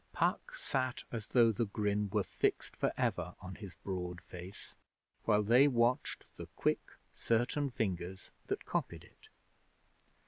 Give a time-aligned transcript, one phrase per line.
[0.13, 4.75] Puck sat as though the grin were fixed for ever on his broad face,
[5.25, 9.29] while they watched the quick, certain fingers that copied it.